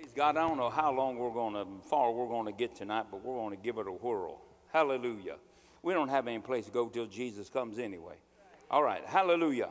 [0.00, 0.36] Praise God.
[0.36, 3.24] I don't know how long we're going to, far we're going to get tonight, but
[3.24, 4.40] we're going to give it a whirl.
[4.72, 5.38] Hallelujah.
[5.82, 8.14] We don't have any place to go till Jesus comes anyway.
[8.70, 9.04] All right.
[9.04, 9.70] Hallelujah.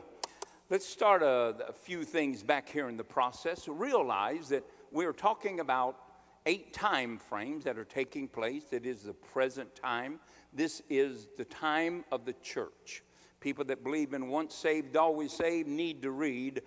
[0.68, 3.68] Let's start a, a few things back here in the process.
[3.68, 5.96] Realize that we're talking about
[6.44, 8.64] eight time frames that are taking place.
[8.72, 10.20] It is the present time.
[10.52, 13.02] This is the time of the church.
[13.40, 16.60] People that believe in once saved, always saved need to read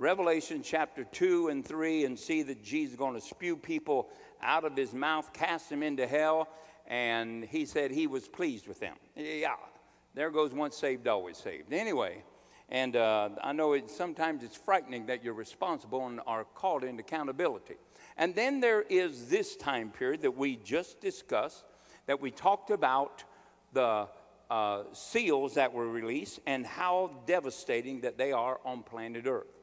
[0.00, 4.08] Revelation chapter 2 and 3 and see that Jesus is going to spew people
[4.42, 6.48] out of his mouth, cast them into hell,
[6.88, 8.96] and he said he was pleased with them.
[9.14, 9.54] Yeah,
[10.14, 11.72] there goes once saved, always saved.
[11.72, 12.24] Anyway,
[12.70, 17.02] and uh, I know it, sometimes it's frightening that you're responsible and are called into
[17.02, 17.76] accountability.
[18.16, 21.62] And then there is this time period that we just discussed,
[22.06, 23.22] that we talked about
[23.72, 24.08] the
[24.50, 29.53] uh, seals that were released and how devastating that they are on planet Earth.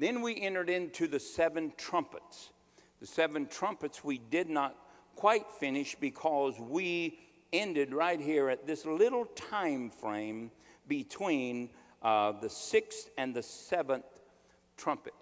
[0.00, 2.52] Then we entered into the seven trumpets.
[3.00, 4.74] The seven trumpets we did not
[5.14, 7.18] quite finish because we
[7.52, 10.52] ended right here at this little time frame
[10.88, 11.68] between
[12.00, 14.22] uh, the sixth and the seventh
[14.78, 15.12] trumpet.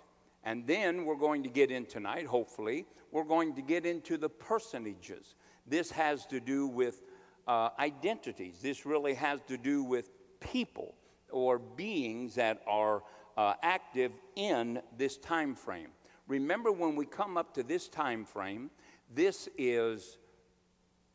[0.44, 4.28] And then we're going to get in tonight, hopefully, we're going to get into the
[4.28, 5.34] personages.
[5.66, 7.02] This has to do with
[7.48, 8.60] uh, identities.
[8.62, 10.94] This really has to do with people
[11.32, 13.02] or beings that are
[13.38, 15.90] uh, active in this time frame.
[16.26, 18.68] Remember, when we come up to this time frame,
[19.14, 20.18] this is,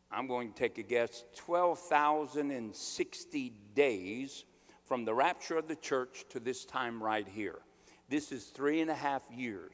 [0.10, 4.46] I'm going to take a guess, 12,060 days
[4.86, 7.60] from the rapture of the church to this time right here.
[8.08, 9.74] This is three and a half years.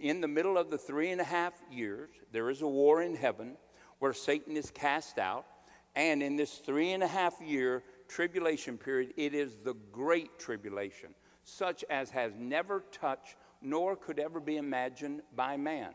[0.00, 3.14] In the middle of the three and a half years, there is a war in
[3.14, 3.56] heaven
[4.00, 5.46] where Satan is cast out.
[5.94, 11.14] And in this three and a half year tribulation period, it is the great tribulation
[11.48, 15.92] such as has never touched nor could ever be imagined by man.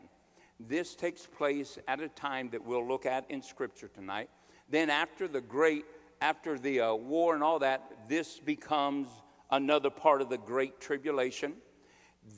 [0.60, 4.28] This takes place at a time that we'll look at in Scripture tonight.
[4.68, 5.84] Then, after the great,
[6.20, 9.08] after the uh, war and all that, this becomes
[9.50, 11.54] another part of the great tribulation.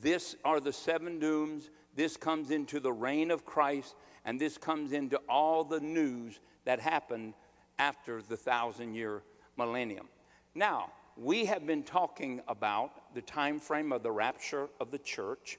[0.01, 1.69] This are the seven dooms.
[1.95, 6.79] This comes into the reign of Christ, and this comes into all the news that
[6.79, 7.33] happened
[7.79, 9.23] after the thousand year
[9.57, 10.07] millennium.
[10.53, 15.57] Now, we have been talking about the time frame of the rapture of the church.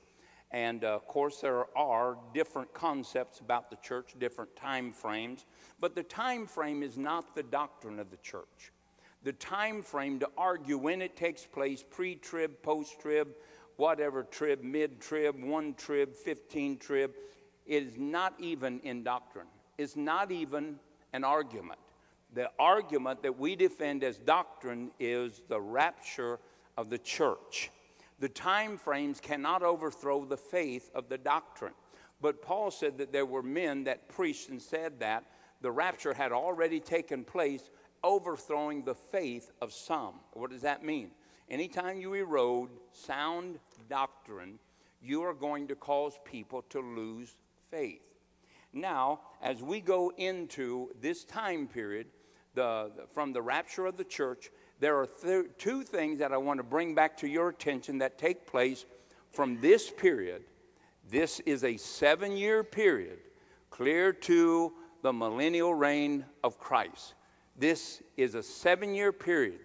[0.50, 5.44] And uh, of course, there are different concepts about the church, different time frames.
[5.80, 8.72] But the time frame is not the doctrine of the church.
[9.24, 13.28] The time frame to argue when it takes place pre trib, post trib,
[13.76, 17.12] whatever trib, mid trib, one trib, 15 trib
[17.66, 19.48] is not even in doctrine.
[19.76, 20.78] It's not even
[21.12, 21.80] an argument
[22.34, 26.38] the argument that we defend as doctrine is the rapture
[26.76, 27.70] of the church.
[28.20, 31.74] The time frames cannot overthrow the faith of the doctrine.
[32.20, 35.24] But Paul said that there were men that preached and said that
[35.60, 37.70] the rapture had already taken place,
[38.02, 40.14] overthrowing the faith of some.
[40.32, 41.10] What does that mean?
[41.50, 43.58] Anytime you erode sound
[43.88, 44.58] doctrine,
[45.00, 47.36] you are going to cause people to lose
[47.70, 48.02] faith.
[48.72, 52.06] Now, as we go into this time period,
[52.58, 56.58] the, from the rapture of the church, there are th- two things that I want
[56.58, 58.84] to bring back to your attention that take place
[59.30, 60.42] from this period.
[61.08, 63.18] This is a seven year period,
[63.70, 67.14] clear to the millennial reign of Christ.
[67.56, 69.60] This is a seven year period.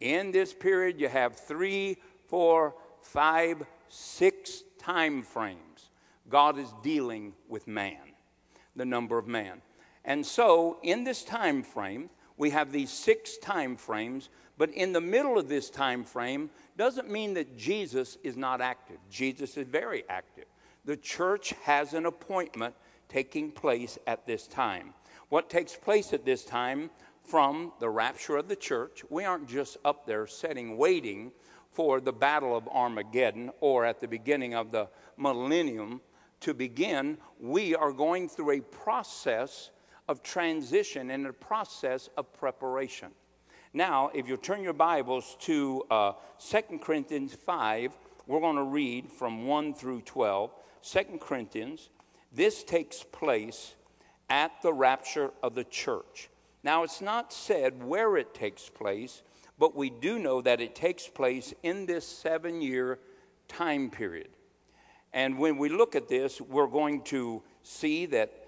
[0.00, 5.90] In this period, you have three, four, five, six time frames.
[6.28, 8.12] God is dealing with man,
[8.76, 9.62] the number of man.
[10.04, 14.28] And so, in this time frame, we have these six time frames,
[14.58, 18.98] but in the middle of this time frame doesn't mean that Jesus is not active.
[19.10, 20.46] Jesus is very active.
[20.84, 22.74] The church has an appointment
[23.08, 24.94] taking place at this time.
[25.28, 26.90] What takes place at this time
[27.22, 31.32] from the rapture of the church, we aren't just up there sitting waiting
[31.72, 36.00] for the battle of Armageddon or at the beginning of the millennium
[36.40, 37.18] to begin.
[37.40, 39.70] We are going through a process
[40.08, 43.10] of transition and a process of preparation.
[43.72, 47.92] Now, if you turn your Bibles to uh, 2 Corinthians 5,
[48.26, 50.50] we're going to read from 1 through 12.
[50.82, 51.90] 2 Corinthians,
[52.32, 53.74] this takes place
[54.30, 56.30] at the rapture of the church.
[56.62, 59.22] Now, it's not said where it takes place,
[59.58, 62.98] but we do know that it takes place in this seven year
[63.48, 64.28] time period.
[65.12, 68.43] And when we look at this, we're going to see that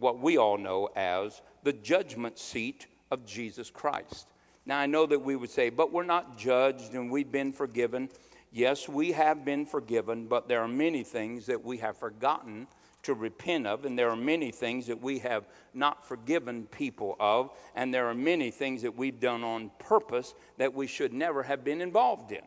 [0.00, 4.28] what we all know as the judgment seat of Jesus Christ.
[4.66, 8.08] Now, I know that we would say, but we're not judged and we've been forgiven.
[8.50, 12.66] Yes, we have been forgiven, but there are many things that we have forgotten
[13.02, 15.44] to repent of, and there are many things that we have
[15.74, 20.72] not forgiven people of, and there are many things that we've done on purpose that
[20.72, 22.42] we should never have been involved in.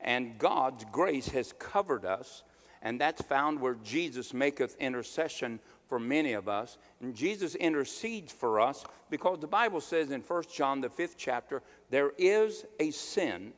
[0.00, 2.42] And God's grace has covered us,
[2.80, 5.58] and that's found where Jesus maketh intercession
[5.90, 6.78] for many of us.
[7.02, 11.62] And Jesus intercedes for us because the Bible says in 1 John, the fifth chapter,
[11.90, 13.52] there is a sin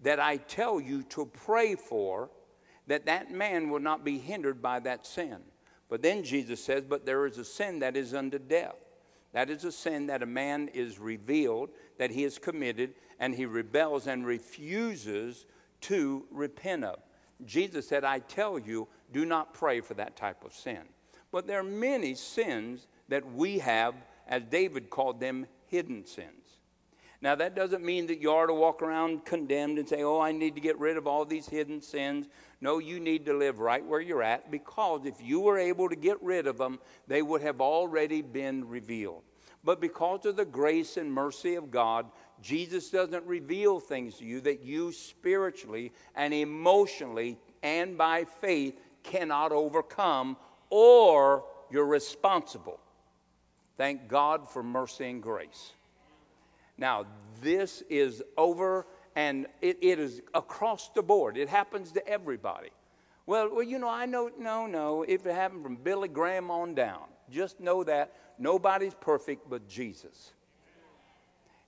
[0.00, 2.30] that I tell you to pray for,
[2.86, 5.36] that that man will not be hindered by that sin.
[5.90, 8.76] But then Jesus says, But there is a sin that is unto death.
[9.34, 11.68] That is a sin that a man is revealed,
[11.98, 15.44] that he has committed, and he rebels and refuses
[15.82, 17.00] to repent of.
[17.44, 20.80] Jesus said, I tell you, do not pray for that type of sin.
[21.30, 23.94] But there are many sins that we have,
[24.26, 26.32] as David called them, hidden sins.
[27.20, 30.30] Now, that doesn't mean that you are to walk around condemned and say, oh, I
[30.30, 32.28] need to get rid of all these hidden sins.
[32.60, 35.96] No, you need to live right where you're at because if you were able to
[35.96, 36.78] get rid of them,
[37.08, 39.24] they would have already been revealed.
[39.64, 42.06] But because of the grace and mercy of God,
[42.40, 49.50] Jesus doesn't reveal things to you that you spiritually and emotionally and by faith cannot
[49.50, 50.36] overcome
[50.70, 52.80] or you're responsible.
[53.76, 55.72] Thank God for mercy and grace.
[56.76, 57.06] Now,
[57.40, 58.86] this is over
[59.16, 61.36] and it, it is across the board.
[61.36, 62.70] It happens to everybody.
[63.26, 65.02] Well, well, you know, I know, no, no.
[65.02, 70.32] If it happened from Billy Graham on down, just know that nobody's perfect but Jesus.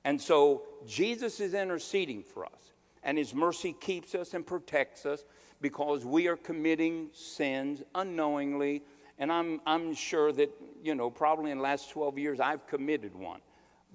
[0.04, 2.72] And so Jesus is interceding for us,
[3.02, 5.24] and His mercy keeps us and protects us
[5.60, 8.82] because we are committing sins unknowingly.
[9.18, 10.50] And I'm, I'm sure that,
[10.82, 13.40] you know, probably in the last 12 years I've committed one.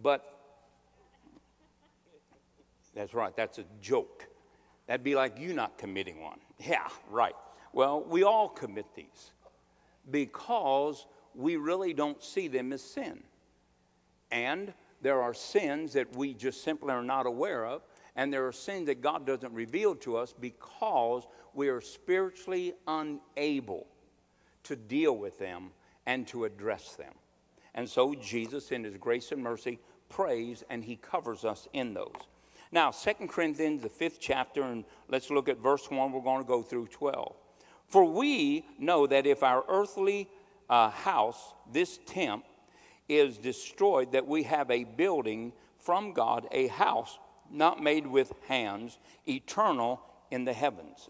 [0.02, 0.24] But
[2.94, 4.28] that's right, that's a joke.
[4.88, 6.40] That'd be like you not committing one.
[6.60, 7.36] Yeah, right.
[7.74, 9.32] Well, we all commit these
[10.10, 13.22] because we really don't see them as sin.
[14.32, 17.82] And there are sins that we just simply are not aware of,
[18.16, 23.88] and there are sins that God doesn't reveal to us because we are spiritually unable
[24.64, 25.72] to deal with them
[26.06, 27.14] and to address them.
[27.74, 29.80] And so Jesus, in his grace and mercy,
[30.10, 32.14] prays and he covers us in those.
[32.72, 36.12] Now, Second Corinthians, the fifth chapter, and let's look at verse 1.
[36.12, 37.36] We're going to go through 12.
[37.88, 40.30] For we know that if our earthly
[40.70, 42.44] uh, house, this tent,
[43.08, 47.20] is destroyed, that we have a building from God, a house
[47.52, 48.98] not made with hands,
[49.28, 50.02] eternal
[50.32, 51.10] in the heavens.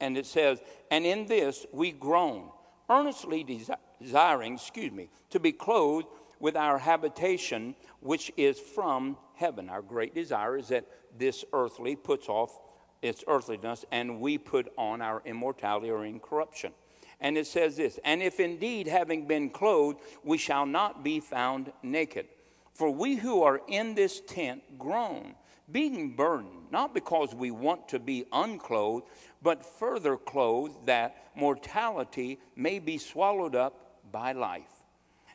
[0.00, 0.60] And it says,
[0.90, 2.50] And in this we groan,
[2.88, 6.06] earnestly desi- desiring, excuse me, to be clothed
[6.40, 9.68] with our habitation, which is from heaven.
[9.68, 10.86] Our great desire is that
[11.16, 12.60] this earthly puts off
[13.02, 16.72] its earthliness and we put on our immortality or incorruption.
[17.20, 21.72] And it says this And if indeed, having been clothed, we shall not be found
[21.82, 22.26] naked.
[22.74, 25.34] For we who are in this tent groan,
[25.70, 29.06] being burdened, not because we want to be unclothed,
[29.42, 34.84] but further clothed, that mortality may be swallowed up by life.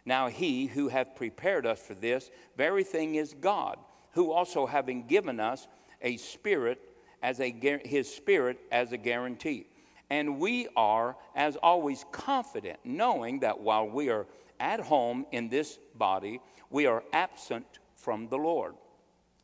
[0.06, 3.78] Now he who hath prepared us for this very thing is God,
[4.12, 5.68] who also having given us
[6.02, 6.80] a spirit
[7.22, 9.68] as a his spirit as a guarantee.
[10.10, 14.28] And we are, as always, confident, knowing that while we are
[14.60, 18.76] at home in this body, we are absent from the Lord.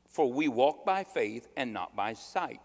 [0.10, 2.60] For we walk by faith and not by sight.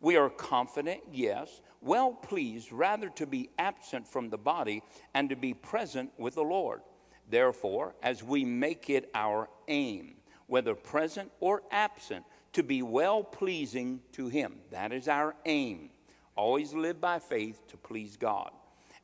[0.00, 4.82] We are confident, yes, well pleased rather to be absent from the body
[5.14, 6.80] and to be present with the Lord.
[7.28, 10.14] Therefore, as we make it our aim,
[10.46, 15.90] whether present or absent, to be well pleasing to Him, that is our aim.
[16.36, 18.50] Always live by faith to please God.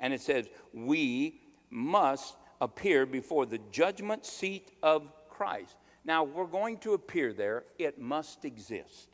[0.00, 5.76] And it says, we must appear before the judgment seat of Christ.
[6.04, 9.08] Now, we're going to appear there, it must exist.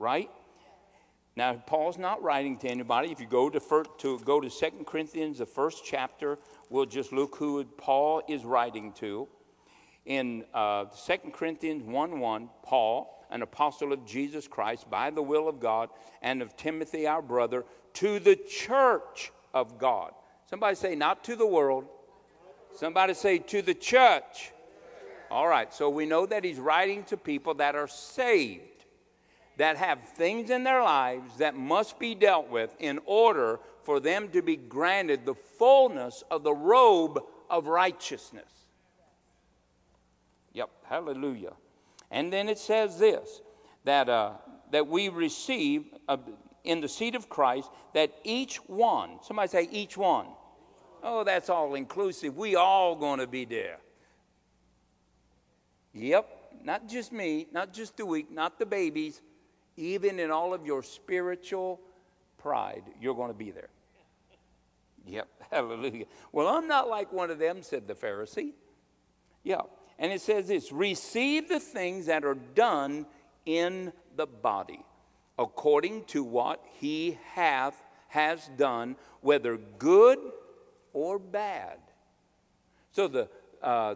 [0.00, 0.30] Right?
[1.36, 3.12] Now, Paul's not writing to anybody.
[3.12, 6.38] If you go to, first, to go to 2 Corinthians, the first chapter,
[6.70, 9.28] we'll just look who Paul is writing to.
[10.06, 15.48] In uh, 2 Corinthians 1 1, Paul, an apostle of Jesus Christ, by the will
[15.48, 15.90] of God,
[16.22, 20.12] and of Timothy, our brother, to the church of God.
[20.46, 21.84] Somebody say, not to the world.
[22.74, 24.52] Somebody say, to the church.
[25.30, 28.69] All right, so we know that he's writing to people that are saved
[29.60, 34.26] that have things in their lives that must be dealt with in order for them
[34.30, 38.50] to be granted the fullness of the robe of righteousness.
[40.54, 41.52] Yep, hallelujah.
[42.10, 43.42] And then it says this
[43.84, 44.32] that uh,
[44.70, 46.16] that we receive uh,
[46.64, 50.28] in the seat of Christ, that each one, somebody say, each one.
[51.02, 52.34] Oh, that's all inclusive.
[52.34, 53.76] We all going to be there.
[55.92, 56.26] Yep,
[56.64, 59.20] not just me, not just the weak, not the babies.
[59.76, 61.80] Even in all of your spiritual
[62.38, 63.70] pride, you're going to be there.
[65.06, 66.06] Yep, hallelujah.
[66.32, 68.52] Well, I'm not like one of them, said the Pharisee.
[69.42, 69.62] Yeah,
[69.98, 73.06] and it says this receive the things that are done
[73.46, 74.84] in the body
[75.40, 80.18] according to what he hath has done, whether good
[80.92, 81.78] or bad.
[82.92, 83.28] So the
[83.62, 83.94] uh,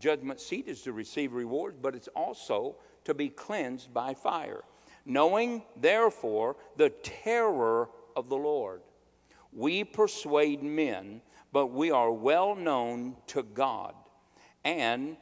[0.00, 4.64] judgment seat is to receive rewards, but it's also to be cleansed by fire.
[5.08, 8.82] Knowing, therefore, the terror of the Lord,
[9.54, 13.94] we persuade men, but we are well known to God.
[14.64, 15.16] And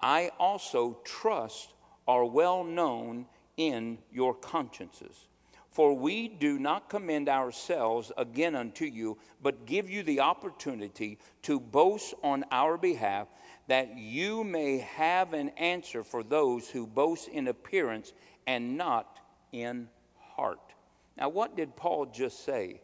[0.00, 1.74] I also trust
[2.06, 3.26] are well known
[3.56, 5.26] in your consciences.
[5.68, 11.58] For we do not commend ourselves again unto you, but give you the opportunity to
[11.58, 13.26] boast on our behalf,
[13.66, 18.12] that you may have an answer for those who boast in appearance
[18.46, 19.13] and not
[19.62, 20.72] in heart.
[21.16, 22.80] Now, what did Paul just say?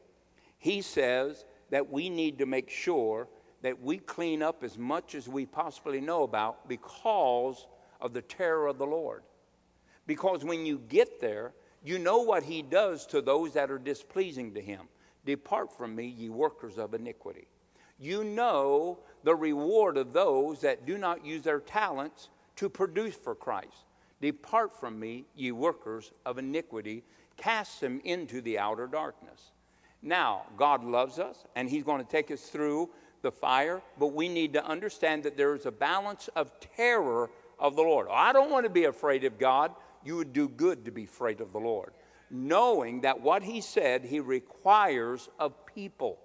[0.58, 3.28] He says that we need to make sure
[3.62, 7.66] that we clean up as much as we possibly know about because
[8.00, 9.22] of the terror of the Lord.
[10.06, 11.52] Because when you get there,
[11.84, 14.82] you know what he does to those that are displeasing to him.
[15.24, 17.48] Depart from me, ye workers of iniquity.
[17.98, 23.34] You know the reward of those that do not use their talents to produce for
[23.34, 23.84] Christ.
[24.20, 27.04] Depart from me, ye workers of iniquity.
[27.36, 29.52] Cast them into the outer darkness.
[30.02, 32.90] Now, God loves us, and He's going to take us through
[33.22, 37.76] the fire, but we need to understand that there is a balance of terror of
[37.76, 38.08] the Lord.
[38.10, 39.72] I don't want to be afraid of God
[40.02, 41.92] you would do good to be afraid of the Lord,
[42.30, 46.18] knowing that what He said He requires of people.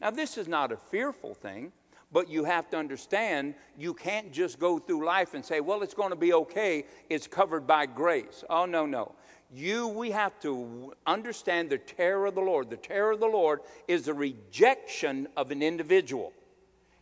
[0.00, 1.72] Now, this is not a fearful thing,
[2.12, 5.94] but you have to understand you can't just go through life and say, well, it's
[5.94, 8.44] going to be okay, it's covered by grace.
[8.50, 9.14] Oh, no, no.
[9.52, 12.70] You, we have to understand the terror of the Lord.
[12.70, 16.32] The terror of the Lord is the rejection of an individual.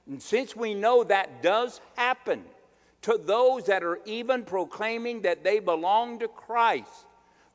[0.07, 2.45] And since we know that does happen,
[3.03, 7.07] to those that are even proclaiming that they belong to Christ.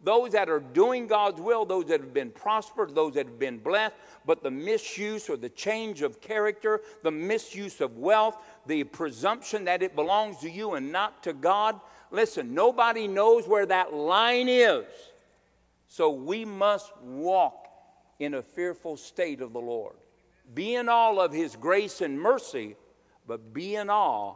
[0.04, 3.58] Those that are doing God's will, those that have been prospered, those that have been
[3.58, 3.96] blessed,
[4.26, 9.82] but the misuse or the change of character, the misuse of wealth, the presumption that
[9.82, 11.80] it belongs to you and not to God.
[12.12, 14.86] Listen, nobody knows where that line is.
[15.88, 17.68] So we must walk
[18.20, 19.96] in a fearful state of the Lord.
[20.54, 22.76] Be in awe of His grace and mercy,
[23.26, 24.36] but be in awe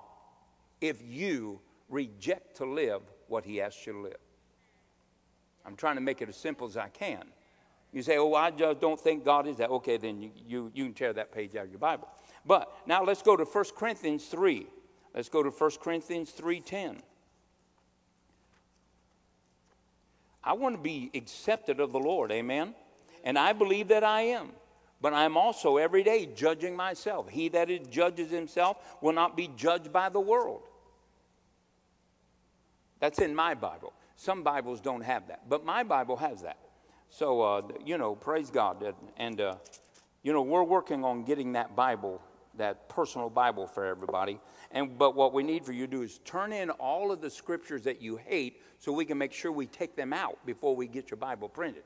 [0.79, 1.59] if you
[1.89, 4.26] reject to live what He asks you to live.
[5.67, 7.25] I'm trying to make it as simple as I can.
[7.91, 9.69] You say, oh, I just don't think God is that.
[9.69, 12.07] Okay, then you, you, you can tear that page out of your Bible.
[12.45, 14.65] But now let's go to 1 Corinthians 3.
[15.13, 16.99] Let's go to 1 Corinthians 3.10.
[20.43, 22.73] I want to be accepted of the Lord, amen?
[23.23, 24.51] And I believe that I am.
[25.01, 27.29] But I'm also every day judging myself.
[27.29, 30.61] He that judges himself will not be judged by the world.
[32.99, 33.93] That's in my Bible.
[34.17, 36.57] Some Bibles don't have that, but my Bible has that.
[37.09, 38.83] So, uh, you know, praise God.
[39.15, 39.57] And, uh,
[40.23, 42.19] you know, we're working on getting that Bible,
[42.57, 44.39] that personal Bible for everybody.
[44.71, 47.29] And, but what we need for you to do is turn in all of the
[47.29, 50.87] scriptures that you hate so we can make sure we take them out before we
[50.87, 51.83] get your Bible printed.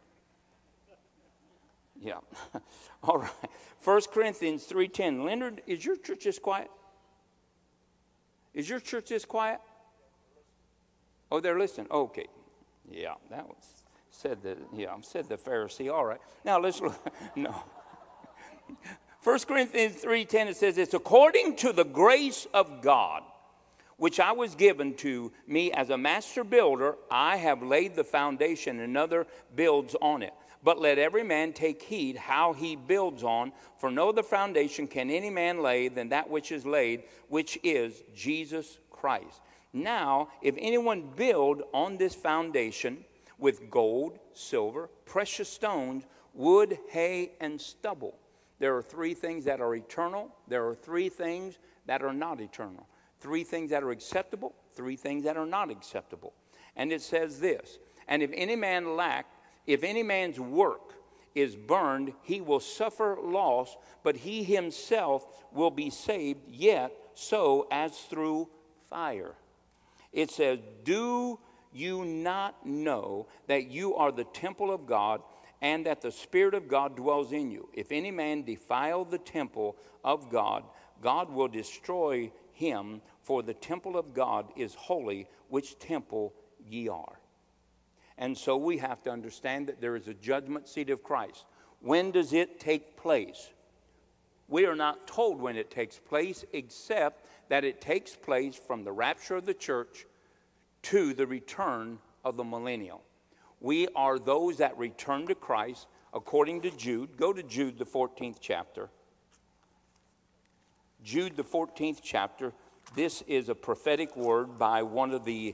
[2.00, 2.20] Yeah.
[3.04, 3.32] All right.
[3.84, 5.26] 1 Corinthians 3.10.
[5.26, 6.72] Leonard, is your church this quiet?
[8.54, 9.60] Is your church this quiet?
[11.32, 11.88] Oh, they're listening.
[11.92, 12.28] Okay.
[12.90, 15.92] Yeah, that was said the yeah, said the Pharisee.
[15.92, 16.20] All right.
[16.44, 16.96] Now let's look.
[17.36, 17.64] no.
[19.24, 23.24] 1 Corinthians 3:10 it says it's according to the grace of God
[23.98, 28.80] which I was given to me as a master builder I have laid the foundation
[28.80, 30.34] and another builds on it
[30.64, 35.10] but let every man take heed how he builds on, for no other foundation can
[35.10, 39.42] any man lay than that which is laid, which is Jesus Christ.
[39.74, 43.06] Now, if anyone build on this foundation
[43.38, 48.18] with gold, silver, precious stones, wood, hay, and stubble,
[48.60, 52.88] there are three things that are eternal, there are three things that are not eternal,
[53.20, 56.34] three things that are acceptable, three things that are not acceptable.
[56.76, 59.26] And it says this And if any man lack
[59.68, 60.94] if any man's work
[61.36, 67.98] is burned, he will suffer loss, but he himself will be saved, yet so as
[67.98, 68.50] through
[68.90, 69.36] fire.
[70.12, 71.40] It says, Do
[71.72, 75.22] you not know that you are the temple of God
[75.62, 77.70] and that the Spirit of God dwells in you?
[77.74, 80.64] If any man defile the temple of God,
[81.02, 86.34] God will destroy him, for the temple of God is holy, which temple
[86.68, 87.20] ye are.
[88.18, 91.46] And so we have to understand that there is a judgment seat of Christ.
[91.80, 93.50] When does it take place?
[94.48, 98.94] We are not told when it takes place, except that it takes place from the
[98.94, 100.06] rapture of the church
[100.84, 103.02] to the return of the millennial.
[103.60, 107.18] We are those that return to Christ according to Jude.
[107.18, 108.90] Go to Jude, the 14th chapter.
[111.04, 112.54] Jude, the 14th chapter.
[112.96, 115.54] This is a prophetic word by one of the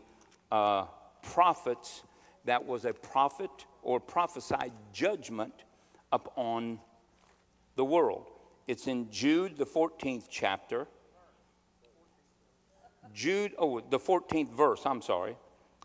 [0.51, 0.85] uh,
[1.23, 2.03] prophets
[2.45, 3.49] that was a prophet
[3.81, 5.63] or prophesied judgment
[6.11, 6.77] upon
[7.75, 8.27] the world.
[8.67, 10.87] It's in Jude, the 14th chapter.
[13.17, 15.35] Jude, oh, the 14th verse, I'm sorry.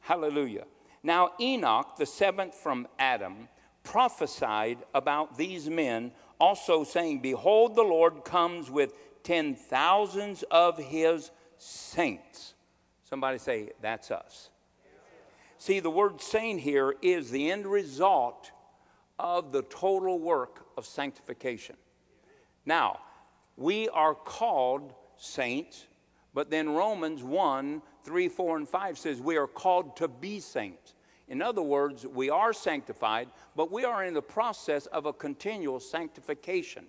[0.03, 0.67] Hallelujah.
[1.03, 3.49] Now, Enoch, the seventh from Adam,
[3.85, 11.31] prophesied about these men, also saying, Behold, the Lord comes with ten thousands of his
[11.57, 12.53] saints.
[13.03, 14.51] Somebody say, That's us.
[15.57, 18.51] See, the word saint here is the end result
[19.19, 21.77] of the total work of sanctification.
[22.67, 22.99] Now,
[23.57, 25.87] we are called saints,
[26.35, 30.95] but then Romans 1 3, 4, and 5 says we are called to be saints.
[31.29, 35.79] In other words, we are sanctified, but we are in the process of a continual
[35.79, 36.85] sanctification.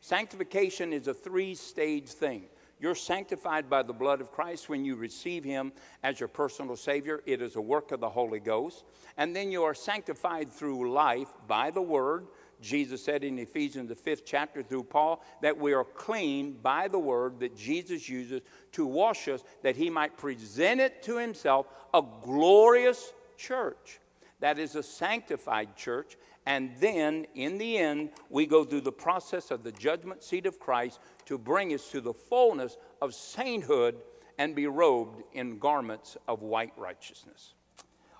[0.00, 2.44] Sanctification is a three stage thing.
[2.78, 7.20] You're sanctified by the blood of Christ when you receive Him as your personal Savior.
[7.26, 8.84] It is a work of the Holy Ghost.
[9.18, 12.28] And then you are sanctified through life by the Word.
[12.60, 16.98] Jesus said in Ephesians, the fifth chapter, through Paul, that we are clean by the
[16.98, 22.02] Word that Jesus uses to wash us, that He might present it to Himself a
[22.22, 24.00] glorious church.
[24.40, 26.16] That is a sanctified church.
[26.46, 30.58] And then, in the end, we go through the process of the judgment seat of
[30.58, 33.96] Christ to bring us to the fullness of sainthood
[34.38, 37.54] and be robed in garments of white righteousness.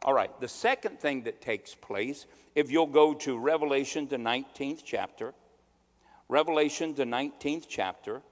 [0.02, 4.82] All right, the second thing that takes place, if you'll go to Revelation, the 19th
[4.84, 5.34] chapter,
[6.28, 8.22] Revelation, the 19th chapter.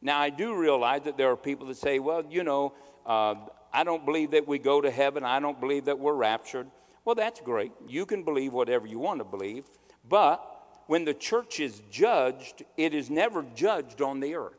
[0.00, 2.72] Now, I do realize that there are people that say, well, you know,
[3.06, 3.36] uh,
[3.72, 5.22] I don't believe that we go to heaven.
[5.22, 6.66] I don't believe that we're raptured.
[7.04, 7.72] Well, that's great.
[7.86, 9.66] You can believe whatever you want to believe.
[10.08, 10.44] But
[10.86, 14.58] when the church is judged, it is never judged on the earth.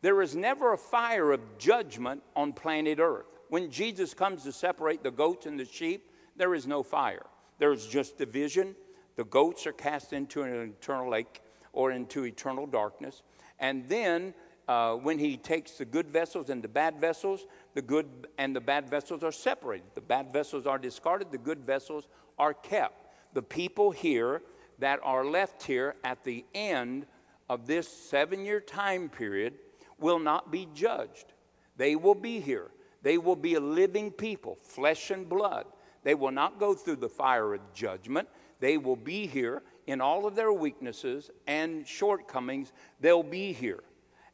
[0.00, 3.29] There is never a fire of judgment on planet earth.
[3.50, 7.26] When Jesus comes to separate the goats and the sheep, there is no fire.
[7.58, 8.76] There is just division.
[9.16, 13.22] The goats are cast into an eternal lake or into eternal darkness.
[13.58, 14.34] And then
[14.68, 18.60] uh, when he takes the good vessels and the bad vessels, the good and the
[18.60, 19.86] bad vessels are separated.
[19.96, 22.06] The bad vessels are discarded, the good vessels
[22.38, 23.08] are kept.
[23.34, 24.42] The people here
[24.78, 27.04] that are left here at the end
[27.48, 29.54] of this seven year time period
[29.98, 31.32] will not be judged.
[31.76, 32.70] They will be here.
[33.02, 35.66] They will be a living people, flesh and blood.
[36.02, 38.28] They will not go through the fire of judgment.
[38.60, 42.72] They will be here in all of their weaknesses and shortcomings.
[43.00, 43.82] They'll be here.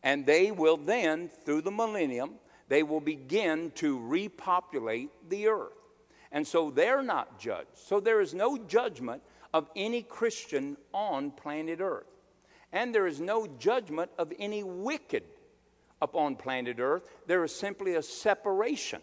[0.03, 2.35] And they will then, through the millennium,
[2.69, 5.73] they will begin to repopulate the earth.
[6.33, 7.69] And so they're not judged.
[7.75, 9.23] So there is no judgment
[9.55, 12.07] of any Christian on planet earth.
[12.73, 15.23] And there is no judgment of any wicked
[16.03, 17.09] upon planet earth.
[17.27, 19.01] There is simply a separation.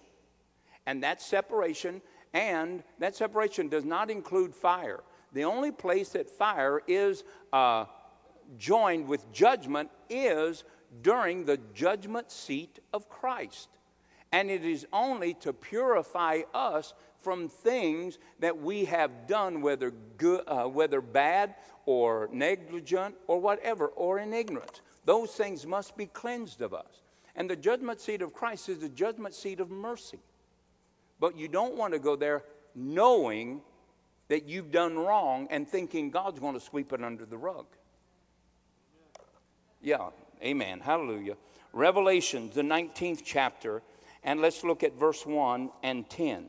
[0.86, 2.02] And that separation,
[2.34, 5.02] and that separation does not include fire.
[5.32, 7.86] The only place that fire is uh,
[8.58, 10.64] joined with judgment is
[11.02, 13.70] during the judgment seat of Christ.
[14.32, 20.42] And it is only to purify us from things that we have done, whether, good,
[20.48, 24.82] uh, whether bad or negligent or whatever, or in ignorance.
[25.06, 27.02] Those things must be cleansed of us.
[27.36, 30.20] And the judgment seat of Christ is the judgment seat of mercy.
[31.20, 32.44] But you don't want to go there
[32.76, 33.62] knowing
[34.28, 37.66] that you've done wrong and thinking God's going to sweep it under the rug.
[39.82, 40.10] Yeah,
[40.44, 40.82] Amen.
[40.82, 41.38] Hallelujah.
[41.72, 43.82] Revelation, the 19th chapter,
[44.24, 46.48] and let's look at verse 1 and 10.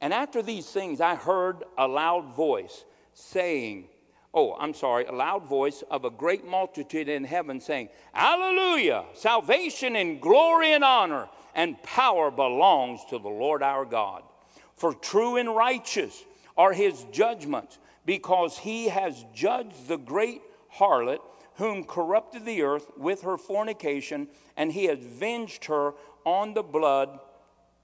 [0.00, 3.88] And after these things, I heard a loud voice saying,
[4.36, 9.04] Oh, I'm sorry, a loud voice of a great multitude in heaven saying, Hallelujah!
[9.14, 14.24] Salvation and glory and honor and power belongs to the Lord our God.
[14.74, 16.24] For true and righteous
[16.56, 21.20] are his judgments, because he has judged the great harlot
[21.54, 25.94] whom corrupted the earth with her fornication, and he has avenged her
[26.24, 27.20] on the blood,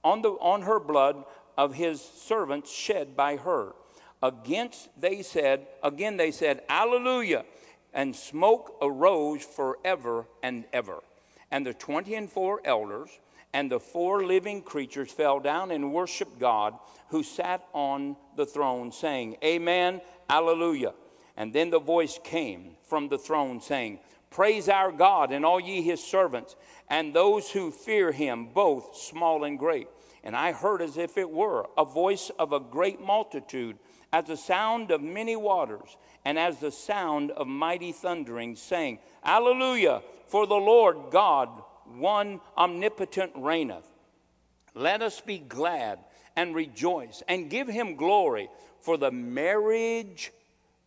[0.03, 1.23] on, the, on her blood
[1.57, 3.71] of his servants shed by her.
[4.23, 7.43] Against they said, again they said, Alleluia,
[7.93, 10.99] and smoke arose forever and ever.
[11.49, 13.09] And the twenty and four elders
[13.53, 16.75] and the four living creatures fell down and worshiped God
[17.09, 20.93] who sat on the throne, saying, Amen, Alleluia.
[21.35, 25.81] And then the voice came from the throne, saying, Praise our God and all ye
[25.81, 26.55] his servants,
[26.89, 29.87] and those who fear him, both small and great.
[30.23, 33.77] And I heard as if it were a voice of a great multitude,
[34.13, 40.01] as the sound of many waters, and as the sound of mighty thundering, saying, Alleluia,
[40.27, 41.49] for the Lord God
[41.97, 43.85] one omnipotent reigneth.
[44.73, 45.99] Let us be glad
[46.35, 50.31] and rejoice and give him glory, for the marriage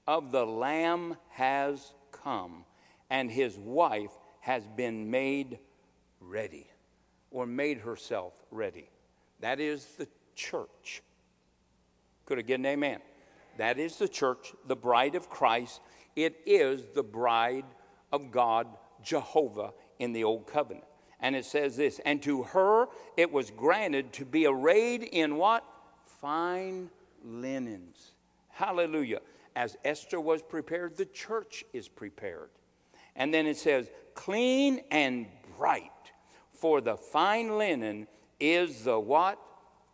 [0.06, 2.64] of the Lamb has come,
[3.10, 4.10] and his wife
[4.40, 5.58] has been made
[6.20, 6.66] ready,
[7.30, 8.88] or made herself ready.
[9.40, 11.02] That is the church.
[12.26, 13.00] Could I get an amen?
[13.56, 15.80] That is the church, the bride of Christ.
[16.16, 17.64] It is the bride
[18.12, 18.66] of God,
[19.02, 20.84] Jehovah, in the old covenant.
[21.20, 25.64] And it says this, and to her it was granted to be arrayed in what?
[26.20, 26.90] Fine
[27.24, 28.12] linens.
[28.50, 29.20] Hallelujah.
[29.56, 32.50] As Esther was prepared, the church is prepared.
[33.16, 35.90] And then it says, clean and bright,
[36.52, 38.08] for the fine linen
[38.40, 39.38] is the what?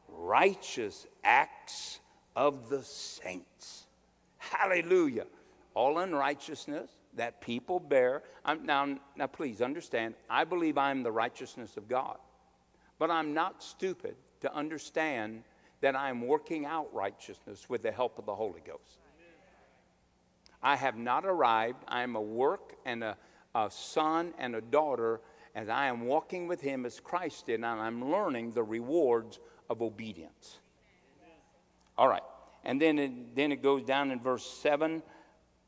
[0.09, 2.00] Righteous acts
[2.37, 3.87] of the saints.
[4.39, 5.27] Hallelujah.
[5.75, 8.23] All unrighteousness that people bear.
[8.45, 12.19] I'm, now, now, please understand, I believe I'm the righteousness of God.
[12.99, 15.43] But I'm not stupid to understand
[15.81, 18.99] that I'm working out righteousness with the help of the Holy Ghost.
[20.63, 21.85] I have not arrived.
[21.89, 23.17] I am a work and a,
[23.55, 25.21] a son and a daughter
[25.55, 29.83] as I am walking with Him as Christ did, and I'm learning the rewards of
[29.83, 30.59] obedience.
[32.01, 32.23] All right.
[32.65, 35.03] And then it, then it goes down in verse 7.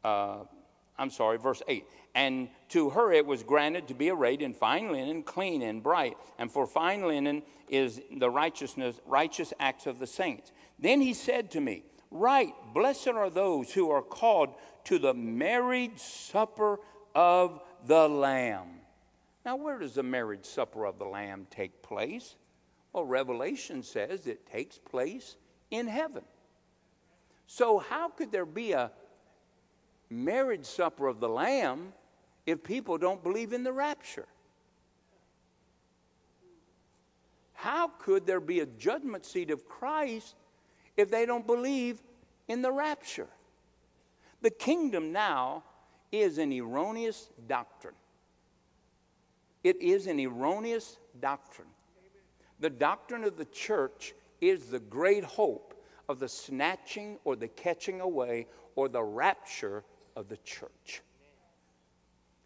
[0.03, 0.39] Uh,
[0.99, 1.85] I'm sorry, verse 8.
[2.15, 6.17] And to her it was granted to be arrayed in fine linen, clean and bright.
[6.39, 10.53] And for fine linen is the righteousness, righteous acts of the saints.
[10.79, 15.99] Then he said to me, Right, blessed are those who are called to the marriage
[15.99, 16.79] supper
[17.15, 18.69] of the Lamb.
[19.45, 22.37] Now, where does the marriage supper of the Lamb take place?
[22.95, 25.37] Well, Revelation says it takes place
[25.73, 26.23] in heaven.
[27.49, 28.93] So, how could there be a
[30.09, 31.93] marriage supper of the Lamb
[32.47, 34.29] if people don't believe in the rapture?
[37.55, 40.35] How could there be a judgment seat of Christ
[40.97, 42.03] if they don't believe
[42.49, 43.29] in the rapture?
[44.43, 45.63] The kingdom now
[46.11, 47.95] is an erroneous doctrine.
[49.65, 51.69] It is an erroneous doctrine.
[52.61, 55.73] The doctrine of the church is the great hope
[56.09, 59.85] of the snatching or the catching away or the rapture
[60.17, 61.01] of the church.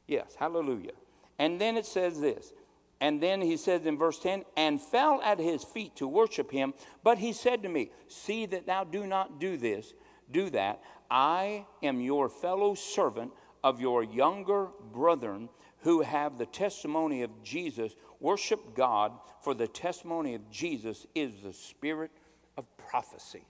[0.06, 0.92] Yes, hallelujah.
[1.38, 2.52] And then it says this.
[3.00, 6.72] And then he says in verse 10, and fell at his feet to worship him.
[7.02, 9.92] But he said to me, See that thou do not do this,
[10.30, 10.80] do that.
[11.10, 13.32] I am your fellow servant
[13.62, 15.48] of your younger brethren
[15.80, 17.94] who have the testimony of Jesus.
[18.26, 22.10] Worship God, for the testimony of Jesus is the spirit
[22.56, 23.44] of prophecy.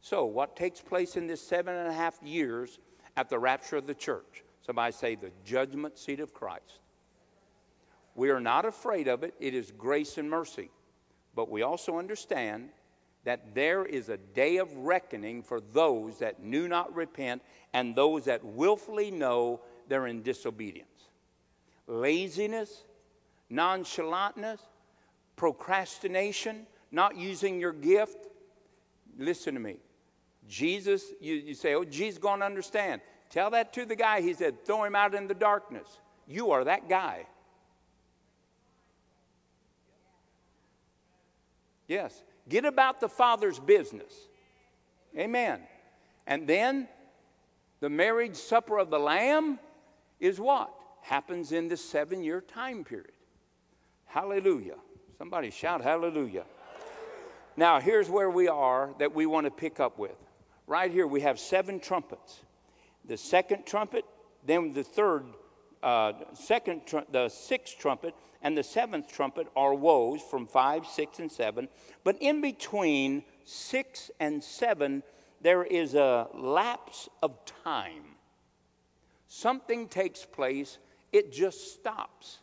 [0.00, 2.78] So, what takes place in this seven and a half years
[3.16, 4.44] at the rapture of the church.
[4.64, 6.78] Somebody say, the judgment seat of Christ.
[8.14, 10.70] We are not afraid of it, it is grace and mercy.
[11.34, 12.68] But we also understand
[13.24, 17.42] that there is a day of reckoning for those that knew not repent
[17.74, 21.08] and those that willfully know they're in disobedience.
[21.88, 22.84] Laziness,
[23.52, 24.60] nonchalantness,
[25.36, 28.28] procrastination, not using your gift.
[29.18, 29.76] Listen to me.
[30.48, 33.00] Jesus, you, you say, oh, Jesus going to understand.
[33.30, 34.20] Tell that to the guy.
[34.20, 35.86] He said, throw him out in the darkness.
[36.26, 37.26] You are that guy.
[41.88, 42.22] Yes.
[42.48, 44.12] Get about the Father's business.
[45.16, 45.60] Amen.
[46.26, 46.88] And then
[47.80, 49.58] the marriage supper of the Lamb
[50.20, 50.72] is what?
[51.02, 53.12] Happens in the seven year time period.
[54.12, 54.76] Hallelujah.
[55.16, 56.44] Somebody shout hallelujah.
[57.56, 60.16] Now, here's where we are that we want to pick up with
[60.66, 62.42] right here we have seven trumpets.
[63.06, 64.04] The second trumpet,
[64.44, 65.24] then the third,
[65.82, 71.18] uh, second, tr- the sixth trumpet, and the seventh trumpet are woes from five, six,
[71.18, 71.68] and seven.
[72.04, 75.02] But in between six and seven,
[75.40, 78.16] there is a lapse of time.
[79.26, 80.76] Something takes place,
[81.12, 82.40] it just stops.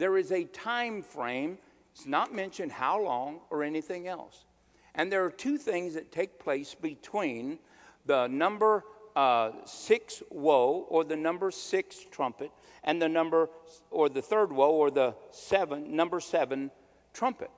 [0.00, 1.58] There is a time frame.
[1.92, 4.46] It's not mentioned how long or anything else.
[4.94, 7.58] And there are two things that take place between
[8.06, 8.84] the number
[9.14, 12.50] uh, six woe or the number six trumpet
[12.82, 13.50] and the number
[13.90, 16.70] or the third woe or the seven number seven
[17.12, 17.50] trumpet.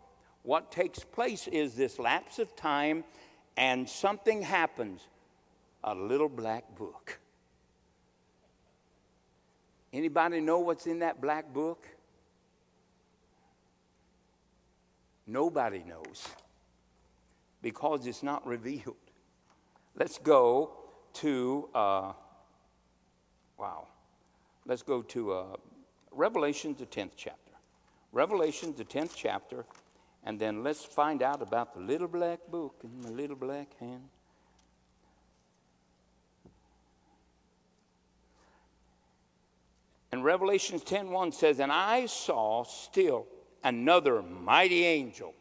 [0.42, 3.05] What takes place is this lapse of time
[3.57, 5.07] and something happens.
[5.85, 7.20] A little black book.
[9.92, 11.87] Anybody know what's in that black book?
[15.26, 16.26] Nobody knows
[17.61, 18.96] because it's not revealed.
[19.94, 20.72] Let's go
[21.14, 22.12] to, uh,
[23.58, 23.87] wow,
[24.66, 25.56] let's go to uh,
[26.11, 27.38] Revelation, the 10th chapter.
[28.11, 29.64] Revelation, the 10th chapter,
[30.24, 34.08] and then let's find out about the little black book and the little black hand.
[40.12, 43.26] And Revelation 10:1 says, "And I saw still
[43.64, 45.35] another mighty angel,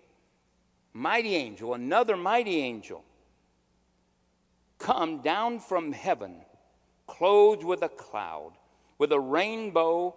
[0.93, 3.03] mighty angel, another mighty angel,
[4.77, 6.35] come down from heaven,
[7.07, 8.53] clothed with a cloud,
[8.97, 10.15] with a rainbow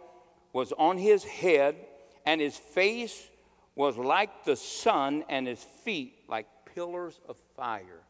[0.52, 1.76] was on his head,
[2.24, 3.28] and his face
[3.74, 8.02] was like the sun, and his feet like pillars of fire.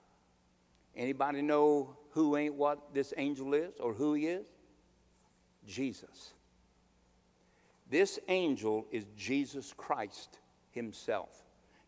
[0.94, 4.46] Anybody know who ain't what this angel is or who he is?
[5.66, 6.33] Jesus.
[7.94, 10.40] This angel is Jesus Christ
[10.72, 11.28] himself.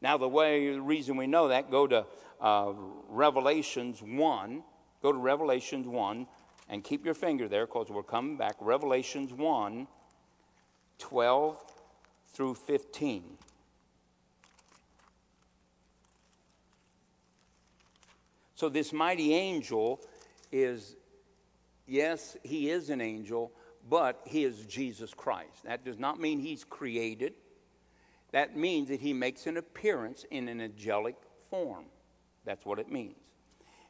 [0.01, 2.07] Now, the way, the reason we know that, go to
[2.41, 2.73] uh,
[3.09, 4.63] Revelations 1.
[5.03, 6.29] Go to Revelations 1
[6.69, 8.55] and keep your finger there because we're coming back.
[8.61, 9.89] Revelations 1
[11.01, 11.65] 12
[12.29, 13.25] through 15.
[18.55, 20.01] So, this mighty angel
[20.53, 20.95] is,
[21.85, 23.51] yes, he is an angel,
[23.89, 25.65] but he is Jesus Christ.
[25.65, 27.35] That does not mean he's created,
[28.33, 31.17] that means that he makes an appearance in an angelic
[31.49, 31.87] form.
[32.45, 33.17] That's what it means.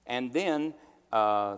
[0.07, 0.75] And then
[1.13, 1.57] uh,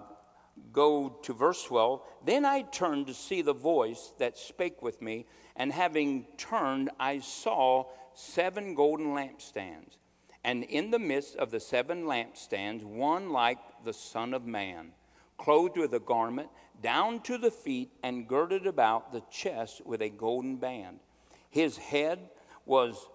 [0.73, 2.01] go to verse 12.
[2.25, 7.19] Then I turned to see the voice that spake with me, and having turned, I
[7.19, 9.99] saw seven golden lampstands.
[10.45, 14.93] And in the midst of the seven lampstands, one like the Son of Man,
[15.39, 16.49] clothed with a garment
[16.83, 21.01] down to the feet, and girded about the chest with a golden band.
[21.51, 22.19] His head
[22.67, 23.09] was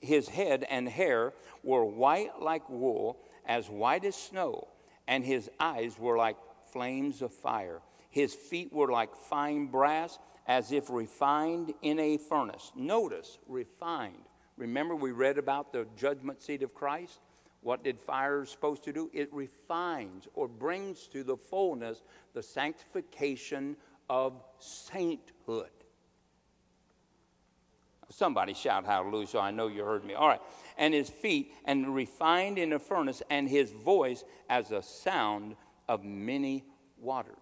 [0.00, 4.68] his head and hair were white like wool, as white as snow,
[5.06, 6.36] and his eyes were like
[6.72, 7.80] flames of fire.
[8.10, 12.72] His feet were like fine brass, as if refined in a furnace.
[12.74, 14.24] Notice, refined.
[14.56, 17.20] Remember, we read about the judgment seat of Christ?
[17.60, 19.10] What did fire supposed to do?
[19.12, 23.76] It refines or brings to the fullness the sanctification
[24.08, 25.70] of sainthood.
[28.10, 30.14] Somebody shout hallelujah, so I know you heard me.
[30.14, 30.40] All right.
[30.78, 35.56] And his feet, and refined in a furnace, and his voice as a sound
[35.88, 36.64] of many
[36.98, 37.34] waters.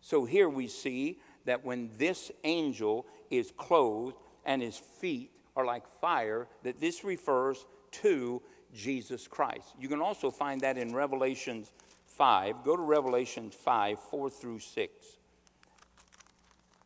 [0.00, 4.16] So here we see that when this angel is clothed
[4.46, 8.40] and his feet are like fire, that this refers to
[8.74, 9.74] Jesus Christ.
[9.78, 11.72] You can also find that in Revelations
[12.06, 12.64] 5.
[12.64, 14.92] Go to Revelation 5, 4 through 6.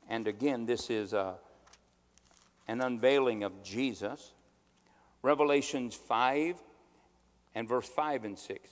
[0.09, 1.37] And again, this is a,
[2.68, 4.33] an unveiling of Jesus.
[5.23, 6.57] Revelations 5
[7.55, 8.71] and verse 5 and 6.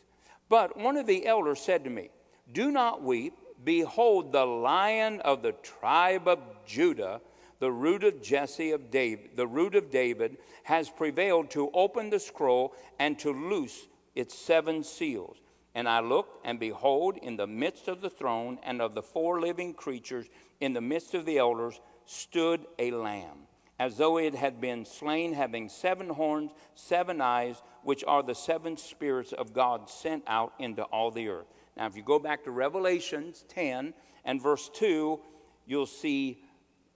[0.48, 2.10] But one of the elders said to me,
[2.52, 3.34] Do not weep.
[3.62, 7.20] Behold, the lion of the tribe of Judah
[7.60, 12.18] the root of Jesse of David, the root of David, has prevailed to open the
[12.18, 15.36] scroll and to loose its seven seals.
[15.74, 19.40] And I looked, and behold, in the midst of the throne and of the four
[19.40, 20.26] living creatures,
[20.60, 23.46] in the midst of the elders, stood a lamb,
[23.78, 28.76] as though it had been slain, having seven horns, seven eyes, which are the seven
[28.76, 31.46] spirits of God sent out into all the earth.
[31.76, 33.94] Now, if you go back to Revelations 10
[34.24, 35.20] and verse 2,
[35.66, 36.42] you'll see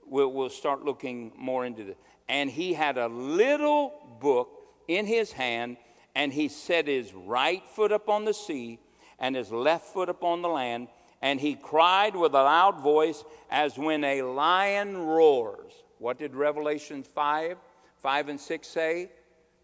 [0.08, 1.96] we'll, we'll start looking more into this.
[2.28, 4.50] And he had a little book
[4.88, 5.76] in his hand,
[6.14, 8.78] and he set his right foot upon the sea
[9.18, 10.88] and his left foot upon the land,
[11.22, 15.72] and he cried with a loud voice as when a lion roars.
[15.98, 17.56] What did Revelation 5,
[17.96, 19.10] 5 and 6 say?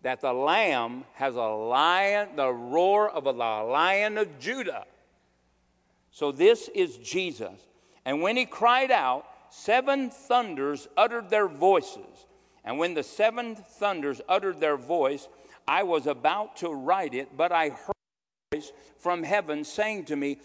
[0.03, 4.87] That the lamb has a lion, the roar of a lion of Judah.
[6.11, 7.61] So this is Jesus.
[8.05, 12.27] And when he cried out, seven thunders uttered their voices.
[12.65, 15.29] And when the seven thunders uttered their voice,
[15.67, 17.95] I was about to write it, but I heard
[18.53, 20.39] a voice from heaven saying to me,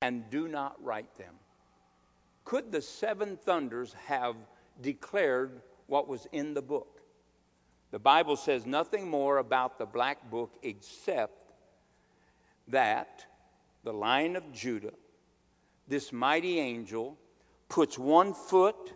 [0.00, 1.34] and do not write them.
[2.44, 4.36] Could the seven thunders have
[4.80, 7.02] declared what was in the book?
[7.90, 11.52] The Bible says nothing more about the black book except
[12.68, 13.26] that
[13.88, 14.92] the lion of Judah,
[15.86, 17.16] this mighty angel,
[17.70, 18.92] puts one foot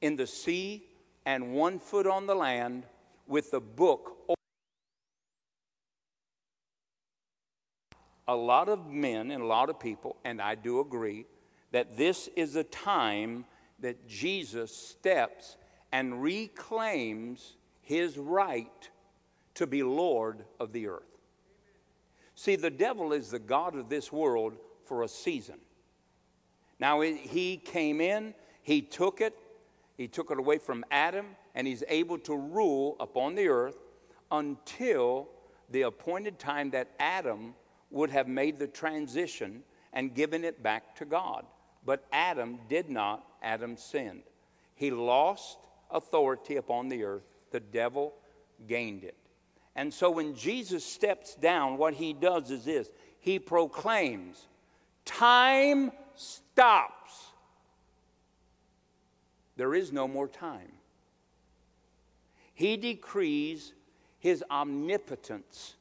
[0.00, 0.84] in the sea
[1.24, 2.86] and one foot on the land
[3.28, 4.16] with the book.
[8.26, 11.26] A lot of men and a lot of people, and I do agree,
[11.70, 13.44] that this is a time
[13.78, 15.56] that Jesus steps
[15.92, 18.90] and reclaims his right
[19.54, 21.19] to be Lord of the earth.
[22.40, 25.58] See, the devil is the God of this world for a season.
[26.78, 29.34] Now, he came in, he took it,
[29.98, 33.76] he took it away from Adam, and he's able to rule upon the earth
[34.30, 35.28] until
[35.68, 37.54] the appointed time that Adam
[37.90, 41.44] would have made the transition and given it back to God.
[41.84, 44.22] But Adam did not, Adam sinned.
[44.76, 45.58] He lost
[45.90, 48.14] authority upon the earth, the devil
[48.66, 49.19] gained it.
[49.76, 52.88] And so when Jesus steps down, what he does is this
[53.20, 54.48] he proclaims,
[55.04, 57.26] Time stops.
[59.56, 60.72] There is no more time.
[62.54, 63.72] He decrees
[64.18, 65.76] his omnipotence,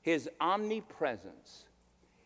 [0.00, 1.64] his omnipresence.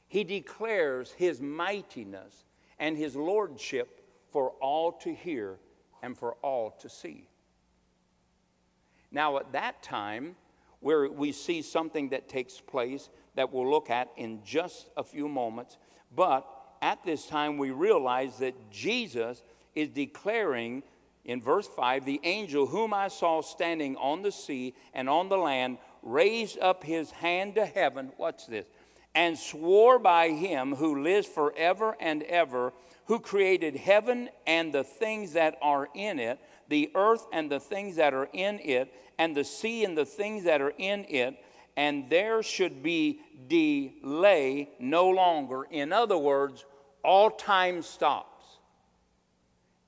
[0.08, 2.44] He declares his mightiness
[2.78, 5.58] and his lordship for all to hear
[6.02, 7.26] and for all to see.
[9.10, 10.36] Now, at that time,
[10.86, 15.26] where we see something that takes place that we'll look at in just a few
[15.26, 15.78] moments,
[16.14, 16.46] but
[16.80, 19.42] at this time, we realize that Jesus
[19.74, 20.84] is declaring
[21.24, 25.36] in verse 5 the angel whom I saw standing on the sea and on the
[25.36, 28.12] land raised up his hand to heaven.
[28.16, 28.66] What's this?
[29.12, 32.72] And swore by him who lives forever and ever,
[33.06, 36.38] who created heaven and the things that are in it,
[36.68, 40.44] the earth and the things that are in it, and the sea and the things
[40.44, 41.36] that are in it,
[41.76, 45.64] and there should be delay no longer.
[45.64, 46.64] In other words,
[47.04, 48.44] all time stops.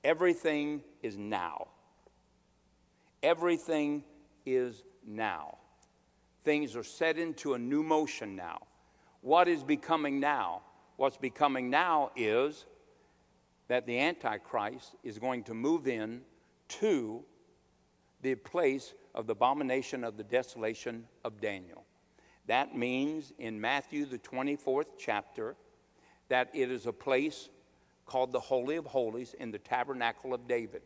[0.03, 1.67] Everything is now.
[3.21, 4.03] Everything
[4.45, 5.57] is now.
[6.45, 8.59] Things are set into a new motion now.
[9.21, 10.61] What is becoming now?
[10.95, 12.65] What's becoming now is
[13.69, 16.21] that the Antichrist is going to move in
[16.67, 17.23] to
[18.21, 21.85] the place of the abomination of the desolation of Daniel.
[22.47, 25.55] That means in Matthew, the 24th chapter,
[26.27, 27.49] that it is a place
[28.05, 30.81] called the Holy of Holies in the Tabernacle of David.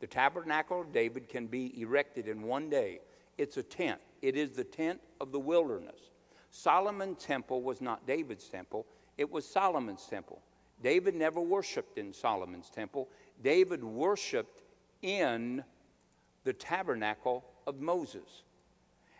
[0.00, 3.00] The Tabernacle of David can be erected in one day.
[3.36, 6.10] It's a tent, it is the tent of the wilderness.
[6.50, 8.86] Solomon's temple was not David's temple,
[9.18, 10.40] it was Solomon's temple.
[10.84, 13.08] David never worshiped in Solomon's temple,
[13.42, 14.62] David worshiped
[15.02, 15.64] in
[16.44, 18.42] the tabernacle of Moses.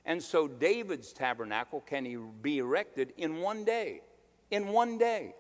[0.05, 4.03] And so David's tabernacle can be erected in one day.
[4.51, 5.35] In one day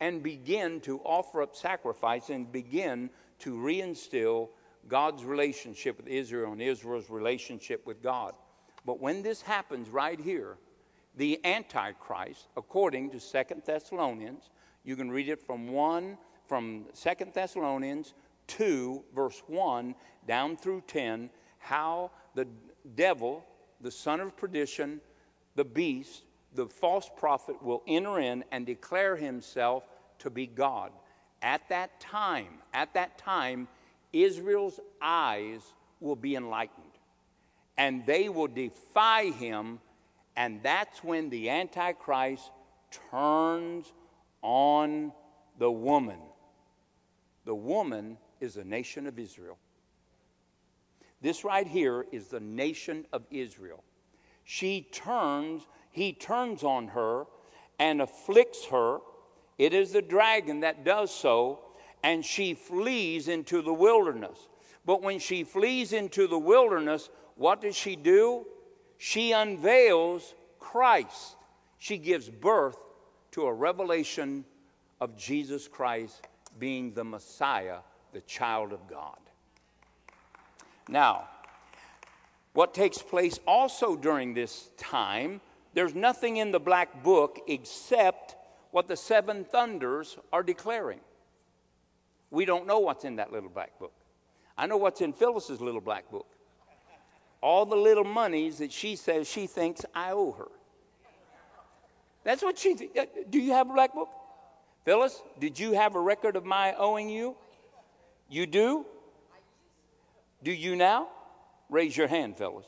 [0.00, 4.48] and begin to offer up sacrifice and begin to reinstill
[4.86, 8.34] God's relationship with Israel and Israel's relationship with God.
[8.86, 10.56] But when this happens right here,
[11.16, 14.50] the Antichrist, according to Second Thessalonians,
[14.88, 18.14] you can read it from 1, from Second Thessalonians
[18.46, 19.94] 2, verse 1
[20.26, 22.48] down through 10, how the
[22.96, 23.44] devil,
[23.82, 25.02] the son of perdition,
[25.56, 26.22] the beast,
[26.54, 29.84] the false prophet will enter in and declare himself
[30.20, 30.90] to be God.
[31.42, 33.68] At that time, at that time,
[34.14, 35.60] Israel's eyes
[36.00, 36.86] will be enlightened
[37.76, 39.80] and they will defy him,
[40.34, 42.50] and that's when the Antichrist
[43.10, 43.92] turns
[44.42, 45.12] on
[45.58, 46.18] the woman.
[47.44, 49.58] The woman is the nation of Israel.
[51.20, 53.82] This right here is the nation of Israel.
[54.44, 57.24] She turns he turns on her
[57.78, 58.98] and afflicts her.
[59.58, 61.58] It is the dragon that does so,
[62.04, 64.48] and she flees into the wilderness.
[64.84, 68.46] But when she flees into the wilderness, what does she do?
[68.96, 71.36] She unveils Christ.
[71.78, 72.76] She gives birth
[73.38, 74.44] to a revelation
[75.00, 76.26] of Jesus Christ
[76.58, 77.76] being the Messiah,
[78.12, 79.16] the child of God.
[80.88, 81.28] Now,
[82.52, 85.40] what takes place also during this time
[85.72, 88.34] there's nothing in the black book except
[88.72, 90.98] what the seven thunders are declaring.
[92.32, 93.94] We don't know what's in that little black book.
[94.56, 96.26] I know what's in Phyllis's little black book.
[97.40, 100.48] All the little monies that she says she thinks I owe her.
[102.28, 102.90] That's what she.
[102.94, 104.10] Uh, do you have a black book?
[104.84, 107.34] Phyllis, did you have a record of my owing you?
[108.28, 108.84] You do?
[110.42, 111.08] Do you now?
[111.70, 112.66] Raise your hand, Phyllis.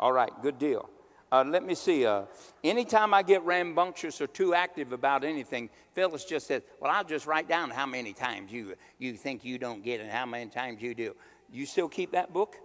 [0.00, 0.90] All right, good deal.
[1.30, 2.04] Uh, let me see.
[2.04, 2.22] Uh,
[2.64, 7.28] anytime I get rambunctious or too active about anything, Phyllis just says, Well, I'll just
[7.28, 10.82] write down how many times you, you think you don't get and how many times
[10.82, 11.14] you do.
[11.52, 12.56] You still keep that book?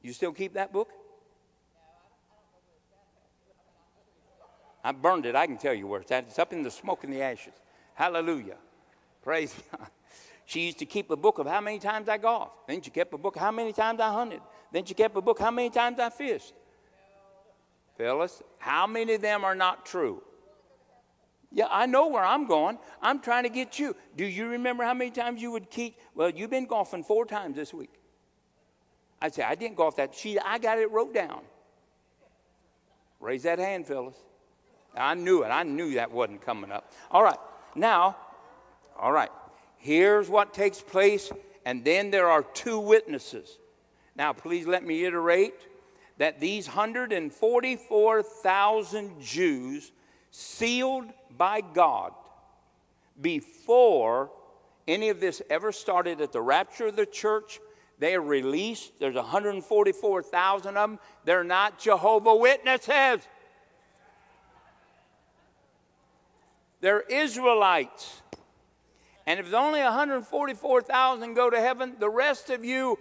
[0.00, 0.88] You still keep that book?
[4.84, 5.34] I burned it.
[5.34, 6.24] I can tell you where it's at.
[6.24, 7.54] It's up in the smoke and the ashes.
[7.94, 8.58] Hallelujah.
[9.22, 9.88] Praise God.
[10.44, 12.68] She used to keep a book of how many times I golfed.
[12.68, 14.42] Then she kept a book how many times I hunted.
[14.70, 16.52] Then she kept a book how many times I fished.
[17.96, 20.22] Phyllis, how many of them are not true?
[21.50, 22.78] Yeah, I know where I'm going.
[23.00, 23.96] I'm trying to get you.
[24.16, 25.96] Do you remember how many times you would keep?
[26.14, 27.92] Well, you've been golfing four times this week.
[29.22, 30.14] I'd say, I didn't golf that.
[30.14, 31.40] She, I got it wrote down.
[33.20, 34.16] Raise that hand, Phyllis.
[34.96, 35.48] I knew it.
[35.48, 36.92] I knew that wasn't coming up.
[37.10, 37.38] All right.
[37.74, 38.16] Now,
[38.98, 39.30] all right.
[39.76, 41.30] Here's what takes place,
[41.64, 43.58] and then there are two witnesses.
[44.16, 45.54] Now, please let me iterate
[46.18, 49.92] that these 144,000 Jews
[50.30, 52.12] sealed by God
[53.20, 54.30] before
[54.86, 57.60] any of this ever started at the rapture of the church.
[57.98, 58.98] They are released.
[58.98, 60.98] There's 144,000 of them.
[61.24, 63.26] They're not Jehovah Witnesses.
[66.84, 68.20] They're Israelites.
[69.26, 72.98] And if only 144,000 go to heaven, the rest of you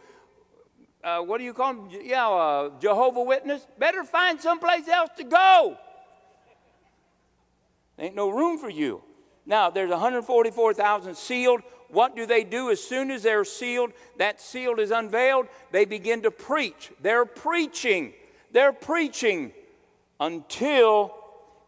[1.04, 1.90] uh, what do you call them?
[1.92, 3.68] Yeah, uh, Jehovah Witness.
[3.78, 5.78] Better find someplace else to go.
[7.98, 9.04] There Ain't no room for you.
[9.46, 11.60] Now, there's 144,000 sealed.
[11.90, 13.92] What do they do as soon as they're sealed?
[14.18, 15.48] That seal is unveiled.
[15.74, 16.90] They begin to preach.
[17.02, 18.14] They're preaching.
[18.54, 19.52] They're preaching
[20.22, 21.23] until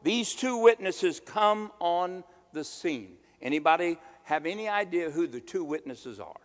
[0.05, 3.13] these two witnesses come on the scene.
[3.41, 6.39] Anybody have any idea who the two witnesses are?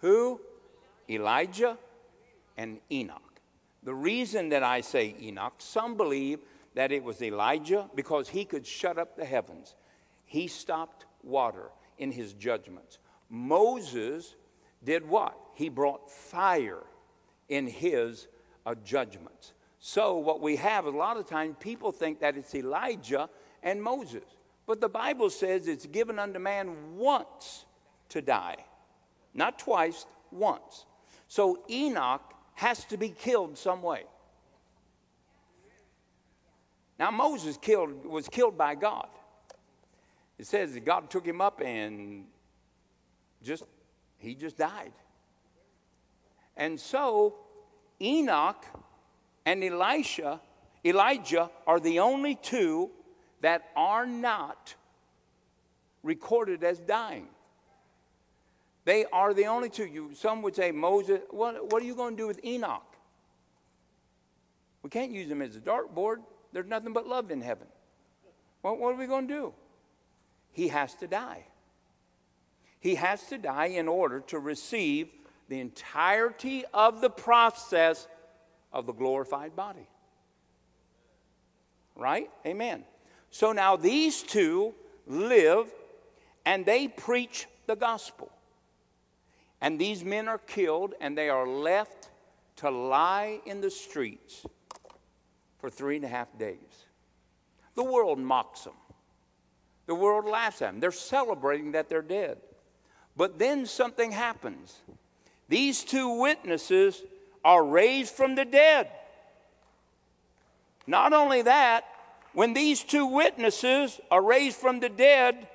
[0.00, 0.40] Who?
[1.10, 1.76] Elijah
[2.56, 3.40] and Enoch.
[3.82, 6.38] The reason that I say Enoch, some believe
[6.74, 9.74] that it was Elijah because he could shut up the heavens.
[10.24, 12.98] He stopped water in his judgments.
[13.28, 14.36] Moses
[14.82, 15.36] did what?
[15.52, 16.82] He brought fire
[17.50, 18.26] in his
[18.64, 19.52] uh, judgments.
[19.84, 23.28] So, what we have a lot of times, people think that it's Elijah
[23.64, 24.22] and Moses.
[24.64, 27.64] But the Bible says it's given unto man once
[28.10, 28.56] to die,
[29.34, 30.86] not twice, once.
[31.26, 32.22] So Enoch
[32.54, 34.04] has to be killed some way.
[36.96, 39.08] Now Moses killed, was killed by God.
[40.38, 42.26] It says that God took him up and
[43.42, 43.64] just
[44.18, 44.92] he just died.
[46.56, 47.34] And so
[48.00, 48.64] Enoch
[49.44, 50.40] and Elisha,
[50.84, 52.90] Elijah are the only two
[53.40, 54.74] that are not
[56.02, 57.28] recorded as dying.
[58.84, 59.86] They are the only two.
[59.86, 61.20] You, some would say Moses.
[61.30, 62.82] What, what are you going to do with Enoch?
[64.82, 66.16] We can't use him as a dartboard.
[66.52, 67.68] There's nothing but love in heaven.
[68.62, 69.54] What, what are we going to do?
[70.52, 71.44] He has to die.
[72.80, 75.08] He has to die in order to receive
[75.48, 78.08] the entirety of the process
[78.72, 79.86] of the glorified body.
[81.94, 82.30] Right?
[82.46, 82.84] Amen.
[83.30, 84.74] So now these two
[85.06, 85.70] live
[86.44, 88.30] and they preach the gospel.
[89.60, 92.10] And these men are killed and they are left
[92.56, 94.44] to lie in the streets
[95.58, 96.86] for three and a half days.
[97.74, 98.74] The world mocks them,
[99.86, 100.80] the world laughs at them.
[100.80, 102.38] They're celebrating that they're dead.
[103.16, 104.80] But then something happens.
[105.48, 107.02] These two witnesses
[107.44, 108.90] are raised from the dead.
[110.86, 111.84] Not only that,
[112.32, 115.46] when these two witnesses are raised from the dead,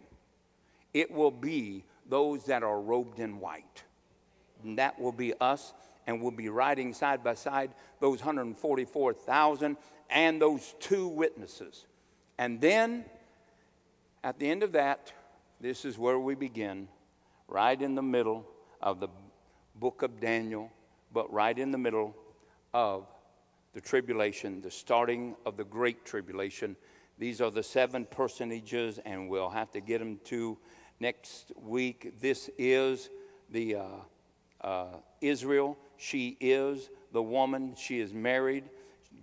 [0.94, 3.84] It will be those that are robed in white.
[4.64, 5.74] And that will be us,
[6.08, 9.78] and we'll be riding side by side those 144,000
[10.10, 11.86] and those two witnesses.
[12.38, 13.06] And then,
[14.24, 15.12] at the end of that,
[15.60, 16.88] this is where we begin,
[17.48, 18.48] right in the middle
[18.82, 19.10] of the
[19.76, 20.72] book of Daniel,
[21.14, 22.16] but right in the middle
[22.74, 23.06] of
[23.74, 26.76] the tribulation, the starting of the great tribulation.
[27.20, 30.58] These are the seven personages, and we'll have to get them to
[31.00, 32.14] next week.
[32.22, 33.10] This is
[33.50, 33.86] the uh,
[34.62, 34.88] uh,
[35.22, 35.78] Israel.
[35.98, 37.76] She is the woman.
[37.76, 38.66] She is married.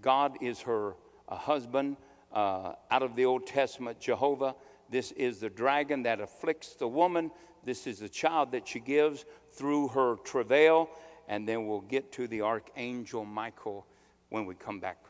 [0.02, 0.94] God is her
[1.28, 1.96] uh, husband.
[2.34, 4.54] out of the Old Testament, Jehovah.
[4.90, 7.30] This is the dragon that afflicts the woman.
[7.64, 10.90] This is the child that she gives through her travail.
[11.28, 13.86] And then we'll get to the archangel Michael
[14.28, 15.03] when we come back